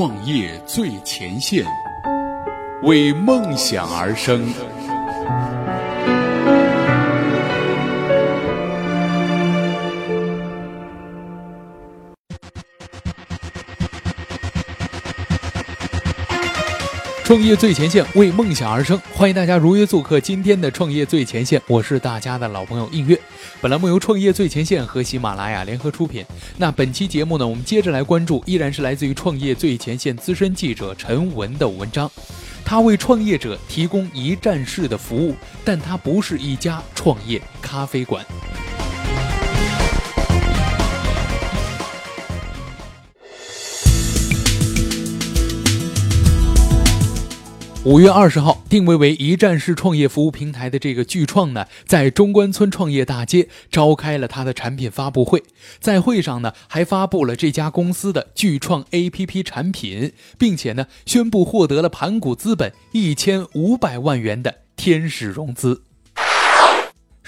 [0.00, 1.62] 创业最前线，
[2.84, 4.50] 为梦想而生。
[17.30, 19.00] 创业最前线，为梦想而生。
[19.12, 23.16] 欢迎大家如约做客今天的创业最前线，我是大家的老朋友映月。
[23.60, 26.26] 本栏目由创业最前线和喜马拉雅联合出品。
[26.56, 32.10] 那本期节目呢，我们接着来关注，依然是来自于创业最前线资深记者陈文的文章。
[32.64, 38.26] 他为创业者提供一站式的服务，但他不是一家创业咖啡馆。
[47.82, 55.42] 五月二十号，定位为一站式创业服务平台的这个巨创呢，在中关村创业大街召开了它的产品发布会。
[55.78, 65.84] 在会上呢，还发布了这家公司的巨创 APP 产品，并且呢，宣布获得了盘古资本一千五百万元的天使融资。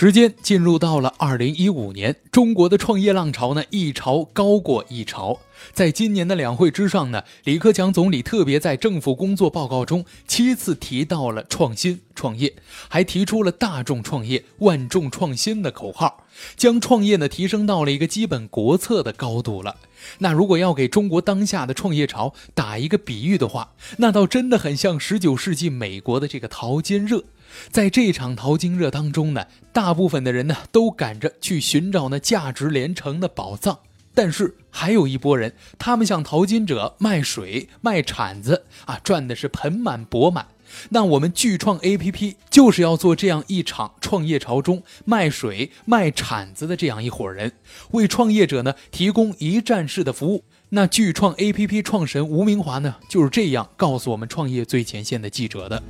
[0.00, 5.40] 时间进入到了二零一五年，中国的创业浪潮呢，一潮高过一潮。
[5.72, 12.54] 在今年的两会之上呢，李克强总理特别在政府工作报告中七次提到了创新创业，
[12.86, 16.22] 还提出了大众创业、万众创新的口号，
[16.56, 19.78] 将创业呢提升到了一个基本国策的高度了。
[20.18, 27.24] 那如果要给中国当下的创业潮打一个比喻的话，那倒真的很像十九世纪美国的这个淘金热。
[27.70, 33.78] 在这场淘金热当中呢，大部分的人呢都赶着去寻找那价值连城的宝藏。
[34.14, 40.48] 但是还有一波人，他们向淘金者卖水、卖铲子啊，赚的是盆满钵满。
[40.90, 47.52] 那我们巨创 APP 就是要做这样一场创业潮中卖水、卖铲子的这样一伙人，
[47.92, 50.44] 为创业者呢提供一站式的服务。
[50.70, 55.82] 那巨创 APP 创始人吴明华呢就是这样告诉我们创业最前线的记者的。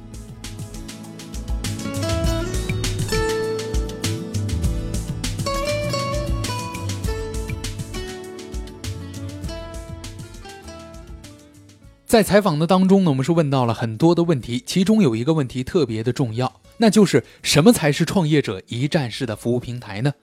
[12.08, 20.14] 在采访的当中呢，我们是问到了很多的问题，其中有一个问题特别的重要，那就是什么才是创业者一站式的服务平台呢？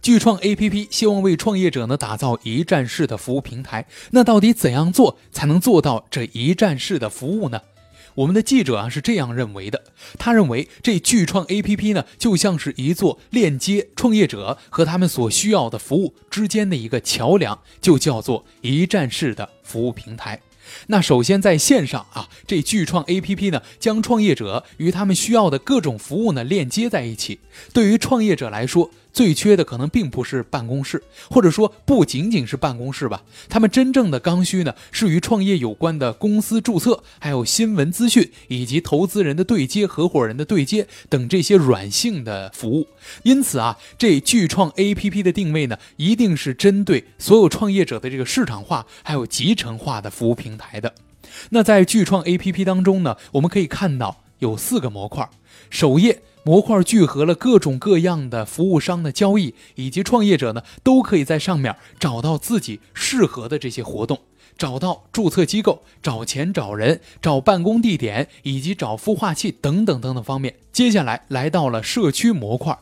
[0.00, 7.60] 巨创 APP 希望为创业者呢打造一站式的服务平台，那到底怎样做才能做到这一站式的服务呢？
[8.14, 9.84] 我们的记者啊是这样认为的，
[10.18, 20.40] 他认为这巨创 APP 呢就像是一座链接创业者和他们所需要的服务之间的一个桥梁，就叫做一站式的服务平台。
[20.88, 27.40] 那首先在线上啊，这巨创 APP 呢，将创业者与他们需要的各种服务呢链接在一起。
[27.72, 33.22] 对于创业者来说，最缺的可能并不是办公室，或者说不仅仅是办公室吧。
[33.48, 42.86] 他们真正的刚需呢，是与创业有关的公司注册，还有新闻资讯，以及投资人的对接、合伙人的对接等这些软性的服务。
[43.22, 50.94] 因此啊，这巨创 APP 的定位呢，一定是针对所有创业者的这个市场化还有集成化的服务平台的。
[51.50, 55.28] 那在聚创 APP 当中呢，我们可以看到有四个模块，
[55.70, 56.22] 首页。
[56.44, 64.20] 模块聚合了各种各样的服务商的交易，以及创业者呢，都可以在上面找到自己适合的这些活动，
[64.58, 70.54] 找到注册机构、找钱、找人、找办公地点，以及找孵化器等等等等方面。
[70.72, 72.78] 接下来来到了社区模块，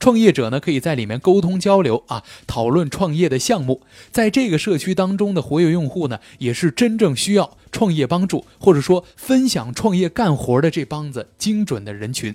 [0.00, 3.82] 创业者呢可以在里面沟通交流啊，讨论创业的项目。
[4.10, 12.34] 在这个社区当中的活跃用户呢，也是真正需要创业帮助，或者说分享创业干活的这帮子精准的人群。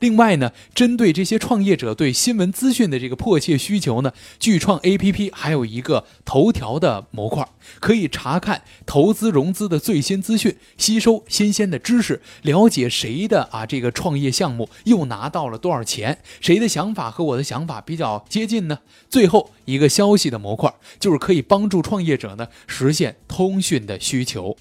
[0.00, 7.46] 另外呢，针对这些创业者对新闻资讯的这个迫切需求呢，巨创 APP 还有一个头条的模块，
[7.80, 18.78] 可以查看投资融资的最新资讯，吸收新鲜的知识，了解谁的啊这个创业项目又拿到了多少钱，谁的想法和我的想法比较接近呢？
[19.08, 24.56] 最后一个消息的模块，就是可以帮助创业者呢实现通讯的需求。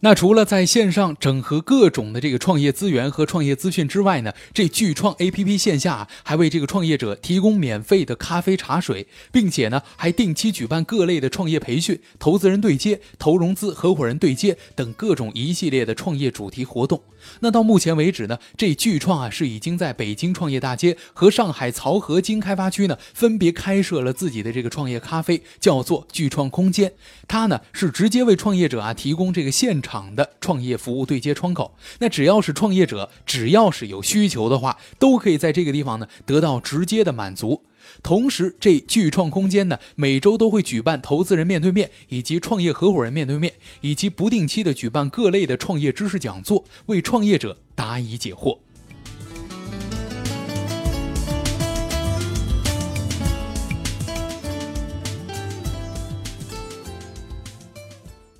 [0.00, 17.02] 那除了在线上整合各种的这个创业资源和创业资讯之外呢，这巨创 APP 线下还为这个创业者提供免费的咖啡茶水，并且呢还定期举办各类的创业培训、投资人对接、投融资、合伙人对接等各种一系列的创业主题活动。
[17.40, 26.92] 那到目前为止呢，这巨创啊是已经在北京创业大街和上海漕河经开发区呢分别开设了自己的这个创业咖啡，叫做巨创空间。
[27.26, 29.87] 它呢是直接为创业者啊提供这个现场。
[29.88, 37.62] 场的创业服务对接窗口，那只要是创业者，只要是有需求的话，都可以在这个地方呢得到直接的满足。
[38.02, 48.58] 同时，这巨创空间呢，每周都会举办投资人面对面，以及创业合伙人面对面，以及不定期的举办各类的创业知识讲座，为创业者答疑解惑。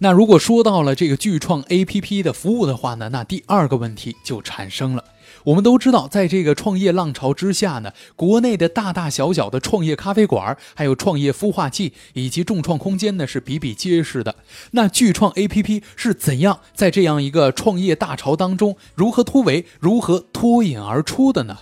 [0.00, 5.02] 那如果说到了这个巨创 APP 的服务的话呢，那第二个问题就产生了。
[5.44, 14.36] 我们都知道，在这个创业浪潮之下呢，国内的大大小小的创业咖啡馆，还有创业孵化器以及众创空间呢，是比比皆是的。
[14.70, 21.58] 那巨创 APP 是怎样在这样一个创业大潮当中如何突围、如何脱颖而出的呢？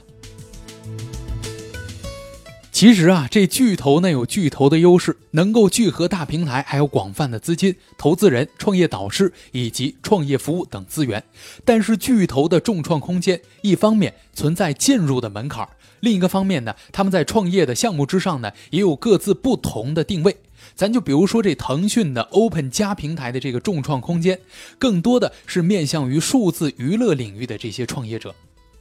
[2.76, 11.24] 其实啊，这巨头呢有巨头的优势，能够聚合大平台，还有广泛的资金、投资人、创业导师以及创业服务等资源。
[11.64, 15.66] 但是巨头的众创空间，一方面存在进入的门槛，
[16.00, 20.36] 另一个方面呢，他们在创业的项目之上呢，也有各自不同的定位。
[20.74, 24.38] 咱就比如说这腾讯的 Open 加平台的这个众创空间，
[24.78, 28.34] 更多的是面向于数字娱乐领域的这些创业者。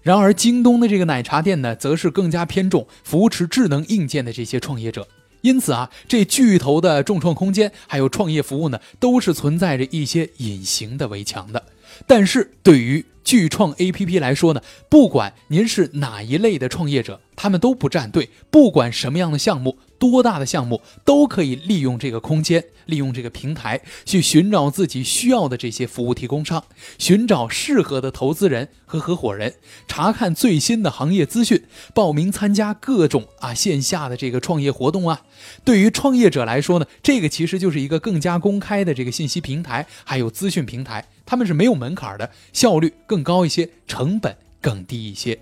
[0.06, 5.08] 然而，京东的这个奶茶店呢，则是更加偏重扶持智能硬件的这些创业者。
[5.42, 11.64] 因此啊，这巨头的众创空间还有创业服务呢，都是存在着一些隐形的围墙的。
[12.06, 19.80] 但是对于巨创 APP 来说呢，不管您是哪一类的创业者，他们都不站队，不管什么样的项目。
[19.98, 26.66] 多大的项目都可以利用这个空间，利用这个平台去寻找自己需要的这些服务提供商，
[27.00, 29.56] 寻找适合的投资人和合伙人，
[29.88, 31.64] 查看最新的行业资讯，
[31.94, 35.22] 报名参加各种啊线下的这个创业活动啊。
[35.64, 45.40] 对于创业者来说呢，这个其实就是一个更加公开的这个信息平台，还有资讯平台，他们是没有门槛的，效率更高一些，成本更低一些。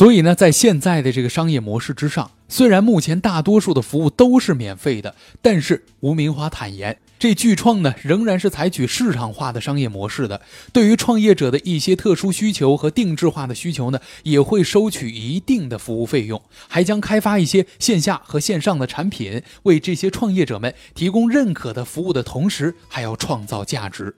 [0.00, 10.40] 所以呢，在现在的这个商业模式之上，虽然目前大多数的服务都是免费的，但是吴明华坦言，这巨创呢仍然是采取市场化的商业模式的。
[10.72, 24.14] 对于创业者的一些特殊需求和定制化的需求呢，也会收取一定的服务费用，还将开发一些线下和线上的产品，为这些创业者们提供认可的服务的同时，还要创造价值。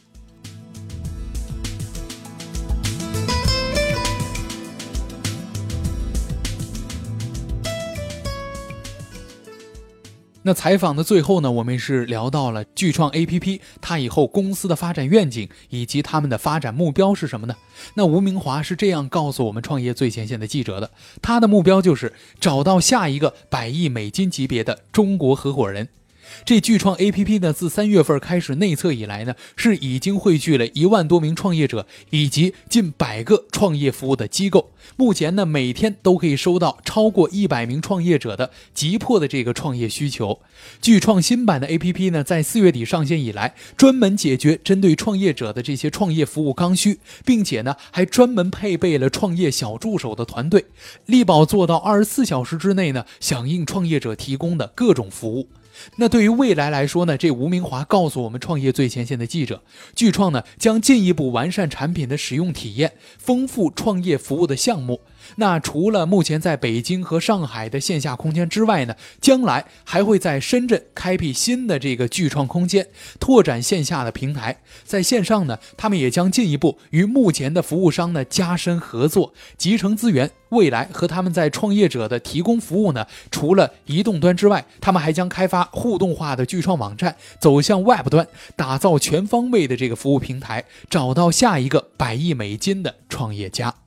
[10.45, 17.55] 那采访的最后呢，我们是聊到了聚创 APP，它以后公司的发展愿景以及他们的发展目标是什么呢？
[17.95, 20.91] 那吴明华是这样告诉我们创业最前线的记者的，
[21.23, 25.89] 他的目标就是找到下一个百亿美金级别的中国合伙人。
[26.45, 34.71] 这巨创 APP 呢，自三月份开始内测以来呢，是已经汇聚了一万多名创业者以及近百个创业服务的机构。
[34.97, 40.41] 目前呢，每天都可以收到超过一百名创业者的急迫的这个创业需求。
[40.81, 50.67] 巨创新版的 APP 呢，在四月底上线以来，专门解决针对创业者的这些创业服务刚需，并且呢，还专门配备了创业小助手的团队，
[51.07, 55.49] 力保做到二十四小时之内呢，响应创业者提供的各种服务。
[55.97, 57.17] 那对于未来来说呢？
[57.17, 59.63] 这吴明华告诉我们创业最前线的记者，
[59.95, 65.01] 巨创呢将进一步完善产品的使用体验，丰富创业服务的项目。
[65.37, 72.87] 那除了目前在北京和上海的线下空间之外呢，将来还会在深圳开辟新的这个巨创空间，
[73.19, 74.61] 拓展线下的平台。
[74.85, 80.31] 在线上呢，他们也将进一步与目前的服务商呢加深合作，集成资源。
[80.51, 93.82] 未来和他们在创业者的提供服务呢，除了移动端之外，他们还将开发互动化的巨创网站，走向 Web 端，打造全方位的这个服务平台，找到下一个百亿美金的创业家。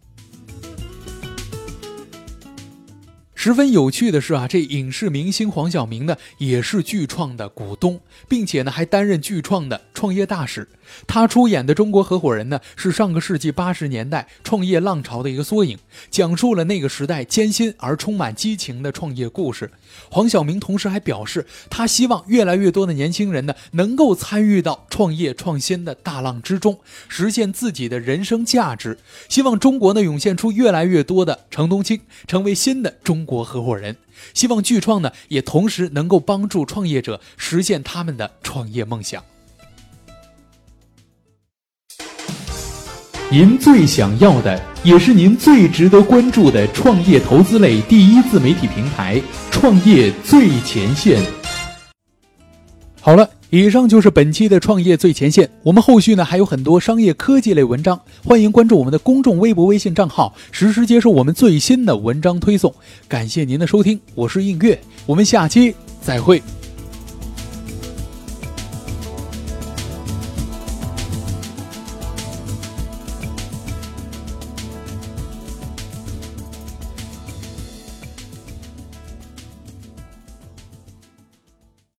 [3.45, 10.67] 十分有趣的是啊，这影视明星黄晓明呢，也是巨创的股东，并且呢还担任巨创的创业大使。
[11.05, 15.77] 他出演的《中国合伙人》呢，是上个世纪八十年代创业浪潮的一个缩影，
[16.09, 19.69] 讲述了那个时代艰辛而充满激情的创业故事。
[20.09, 28.97] 黄晓明同时还表示，他希望越来越多的年轻人呢，能够参与到创业创新的大浪之中，实现自己的人生价值。
[29.29, 33.34] 希望中国呢，涌现出越来越多的程冬青，成为新的中国。
[33.35, 33.97] 国合伙人
[34.33, 39.21] 希望巨创呢，也同时能够帮助创业者实现他们的创业梦想。
[43.29, 51.21] 您最想要的，也是您最值得关注的创业投资类第一自媒体平台——创业最前线。
[53.01, 53.29] 好了。
[53.49, 55.49] 以上就是本期的创业最前线。
[55.63, 62.73] 我们后续呢还有很多商业科技类文章，欢迎关注我们的公众微博、微信账号，实时接收我们最新的文章推送。
[63.07, 66.41] 感谢您的收听，我是映月，我们下期再会。